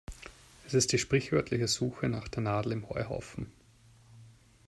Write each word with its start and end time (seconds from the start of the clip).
Es 0.65 0.73
ist 0.73 0.93
die 0.93 0.97
sprichwörtliche 0.97 1.67
Suche 1.67 2.09
nach 2.09 2.27
der 2.27 2.41
Nadel 2.41 2.71
im 2.71 2.89
Heuhaufen. 2.89 3.51